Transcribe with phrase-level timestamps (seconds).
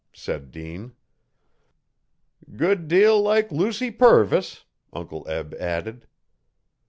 [0.13, 0.93] said Dean.
[2.55, 6.07] 'Good deal like Lucy Purvis,' Uncle Eb added.